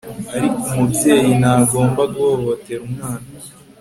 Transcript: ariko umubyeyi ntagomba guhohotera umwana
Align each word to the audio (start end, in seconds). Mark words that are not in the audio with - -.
ariko 0.35 0.57
umubyeyi 0.67 1.31
ntagomba 1.41 2.01
guhohotera 2.13 2.81
umwana 2.89 3.27